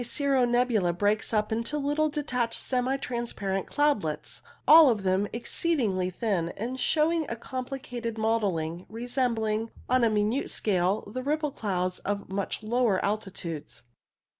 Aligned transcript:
D 0.01 0.03
O 0.03 0.05
6 0.05 0.17
q: 0.17 0.17
CIRRO 0.25 0.45
NEBULA 0.45 0.93
27 0.93 0.93
Occasionally 0.95 0.95
cirro 0.95 0.95
nebula 0.95 0.97
breaks 0.97 1.33
up 1.35 1.51
into 1.51 1.87
little 1.87 2.09
detached 2.09 2.59
semi 2.59 2.97
transparent 2.97 3.67
cloudlets, 3.67 4.41
all 4.67 4.89
of 4.89 5.03
them 5.03 5.27
ex 5.31 5.53
ceedingly 5.53 6.11
thin, 6.11 6.49
and 6.57 6.79
showing 6.79 7.27
a 7.29 7.35
complicated 7.35 8.17
mottling, 8.17 8.87
resembling, 8.89 9.69
on 9.87 10.03
a 10.03 10.09
minute 10.09 10.49
scale, 10.49 11.03
the 11.11 11.21
ripple 11.21 11.51
clouds 11.51 11.99
of 11.99 12.29
much 12.29 12.63
lower 12.63 12.97
altitudes. 13.05 13.83